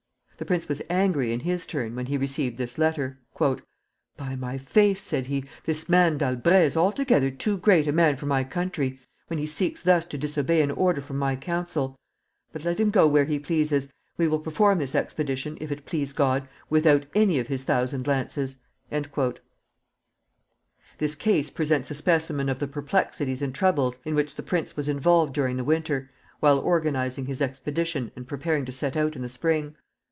The 0.37 0.45
prince 0.45 0.67
was 0.67 0.81
angry 0.89 1.31
in 1.31 1.41
his 1.41 1.67
turn 1.67 1.95
when 1.95 2.07
he 2.07 2.17
received 2.17 2.57
this 2.57 2.79
letter. 2.79 3.19
"By 3.37 4.35
my 4.35 4.57
faith," 4.57 4.99
said 4.99 5.27
he, 5.27 5.45
"this 5.65 5.87
man 5.87 6.17
D'Albret 6.17 6.65
is 6.65 6.75
altogether 6.75 7.29
too 7.29 7.59
great 7.59 7.85
a 7.85 7.91
man 7.91 8.15
for 8.17 8.25
my 8.25 8.43
country, 8.43 8.99
when 9.27 9.37
he 9.37 9.45
seeks 9.45 9.83
thus 9.83 10.03
to 10.07 10.17
disobey 10.17 10.63
an 10.63 10.71
order 10.71 10.99
from 10.99 11.19
my 11.19 11.35
council. 11.35 11.95
But 12.51 12.63
let 12.65 12.79
him 12.79 12.89
go 12.89 13.05
where 13.05 13.25
he 13.25 13.37
pleases. 13.37 13.89
We 14.17 14.27
will 14.27 14.39
perform 14.39 14.79
this 14.79 14.95
expedition, 14.95 15.59
if 15.61 15.71
it 15.71 15.85
please 15.85 16.11
God, 16.11 16.47
without 16.71 17.05
any 17.13 17.37
of 17.37 17.45
his 17.45 17.61
thousand 17.61 18.07
lances." 18.07 18.55
This 20.97 21.13
case 21.13 21.51
presents 21.51 21.91
a 21.91 21.93
specimen 21.93 22.49
of 22.49 22.57
the 22.57 22.67
perplexities 22.67 23.43
and 23.43 23.53
troubles 23.53 23.99
in 24.03 24.15
which 24.15 24.33
the 24.33 24.41
prince 24.41 24.75
was 24.75 24.89
involved 24.89 25.35
during 25.35 25.57
the 25.57 25.63
winter, 25.63 26.09
while 26.39 26.57
organizing 26.57 27.27
his 27.27 27.41
expedition 27.43 28.11
and 28.15 28.27
preparing 28.27 28.65
to 28.65 28.71
set 28.71 28.97
out 28.97 29.15
in 29.15 29.21
the 29.21 29.29
spring. 29.29 29.75